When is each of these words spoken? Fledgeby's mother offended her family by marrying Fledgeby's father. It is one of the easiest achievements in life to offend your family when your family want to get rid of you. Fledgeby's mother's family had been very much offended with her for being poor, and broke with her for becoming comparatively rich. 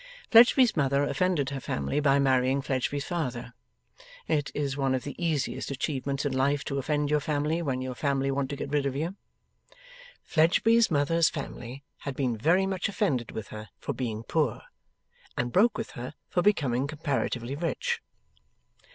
Fledgeby's 0.31 0.75
mother 0.75 1.03
offended 1.03 1.51
her 1.51 1.59
family 1.59 1.99
by 1.99 2.17
marrying 2.17 2.63
Fledgeby's 2.63 3.05
father. 3.05 3.53
It 4.27 4.49
is 4.55 4.75
one 4.75 4.95
of 4.95 5.03
the 5.03 5.13
easiest 5.23 5.69
achievements 5.69 6.25
in 6.25 6.33
life 6.33 6.63
to 6.63 6.79
offend 6.79 7.11
your 7.11 7.19
family 7.19 7.61
when 7.61 7.81
your 7.83 7.93
family 7.93 8.31
want 8.31 8.49
to 8.49 8.55
get 8.55 8.71
rid 8.71 8.87
of 8.87 8.95
you. 8.95 9.15
Fledgeby's 10.23 10.89
mother's 10.89 11.29
family 11.29 11.83
had 11.99 12.15
been 12.15 12.35
very 12.35 12.65
much 12.65 12.89
offended 12.89 13.29
with 13.29 13.49
her 13.49 13.69
for 13.77 13.93
being 13.93 14.23
poor, 14.23 14.63
and 15.37 15.51
broke 15.53 15.77
with 15.77 15.91
her 15.91 16.15
for 16.29 16.41
becoming 16.41 16.87
comparatively 16.87 17.55
rich. 17.55 18.01